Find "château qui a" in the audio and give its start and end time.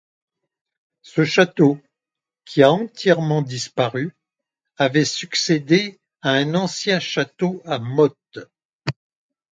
1.25-2.71